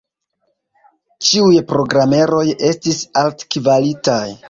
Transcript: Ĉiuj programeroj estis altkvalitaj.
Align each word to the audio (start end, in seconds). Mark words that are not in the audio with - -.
Ĉiuj 1.27 1.53
programeroj 1.73 2.43
estis 2.73 3.07
altkvalitaj. 3.25 4.23